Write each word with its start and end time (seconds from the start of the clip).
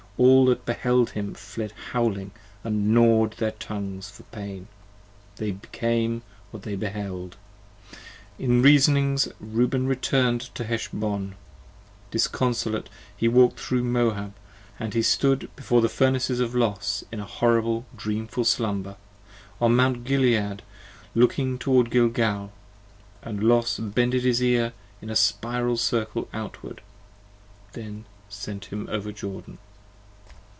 All 0.17 0.45
that 0.47 0.67
beheld 0.67 1.11
him 1.11 1.33
fled 1.33 1.71
howling 1.93 2.29
and 2.63 2.93
gnawed 2.93 3.37
their 3.37 3.53
tongues 3.53 4.11
For 4.11 4.21
pain: 4.23 4.67
they 5.37 5.49
became 5.49 6.21
what 6.51 6.61
they 6.61 6.75
beheld. 6.75 7.37
In 8.37 8.61
reasonings 8.61 9.29
Reuben 9.39 9.87
returned 9.87 10.53
10 10.53 10.53
To 10.53 10.63
Heshbon: 10.65 11.33
disconsolate 12.11 12.87
he 13.17 13.27
walk'd 13.27 13.57
thro' 13.57 13.81
Moab 13.81 14.33
& 14.65 14.93
he 14.93 15.01
stood 15.01 15.49
Before 15.55 15.81
the 15.81 15.89
Furnaces 15.89 16.39
of 16.39 16.53
Los 16.53 17.03
in 17.11 17.19
a 17.19 17.25
horrible 17.25 17.87
dreamful 17.97 18.45
slumber, 18.45 18.97
On 19.59 19.75
Mount 19.75 20.03
Gilead 20.03 20.61
looking 21.15 21.57
toward 21.57 21.89
Gilgal: 21.89 22.51
and 23.23 23.41
Los 23.41 23.79
bended 23.79 24.21
His 24.23 24.39
Ear 24.43 24.73
in 25.01 25.09
a 25.09 25.15
spiral 25.15 25.77
circle 25.77 26.29
outward; 26.31 26.81
then 27.73 28.05
sent 28.29 28.65
him 28.65 28.87
over 28.91 29.11
Jordan. 29.11 29.57